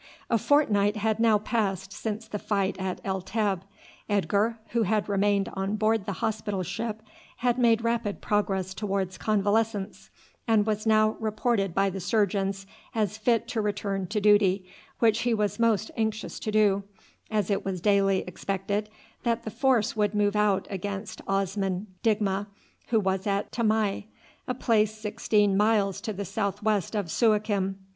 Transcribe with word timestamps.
A 0.31 0.39
fortnight 0.39 0.97
had 0.97 1.19
now 1.19 1.37
passed 1.37 1.93
since 1.93 2.27
the 2.27 2.39
fight 2.39 2.75
at 2.79 2.99
El 3.03 3.21
Teb. 3.21 3.61
Edgar, 4.09 4.57
who 4.69 4.81
had 4.81 5.07
remained 5.07 5.47
on 5.53 5.75
board 5.75 6.07
the 6.07 6.13
hospital 6.25 6.63
ship, 6.63 7.03
had 7.37 7.59
made 7.59 7.83
rapid 7.83 8.19
progress 8.19 8.73
towards 8.73 9.19
convalescence, 9.19 10.09
and 10.47 10.65
was 10.65 10.87
now 10.87 11.11
reported 11.19 11.75
by 11.75 11.91
the 11.91 11.99
surgeons 11.99 12.65
as 12.95 13.15
fit 13.15 13.47
to 13.49 13.61
return 13.61 14.07
to 14.07 14.19
duty, 14.19 14.65
which 14.97 15.19
he 15.19 15.35
was 15.35 15.59
most 15.59 15.91
anxious 15.95 16.39
to 16.39 16.51
do, 16.51 16.81
as 17.29 17.51
it 17.51 17.63
was 17.63 17.79
daily 17.79 18.21
expected 18.25 18.89
that 19.21 19.43
the 19.43 19.51
force 19.51 19.95
would 19.95 20.15
move 20.15 20.35
out 20.35 20.67
against 20.71 21.21
Osman 21.27 21.85
Digma, 22.01 22.47
who 22.87 22.99
was 22.99 23.27
at 23.27 23.51
Tamai, 23.51 24.07
a 24.47 24.55
place 24.55 24.97
sixteen 24.97 25.55
miles 25.55 26.01
to 26.01 26.11
the 26.11 26.25
south 26.25 26.63
west 26.63 26.95
of 26.95 27.11
Suakim. 27.11 27.75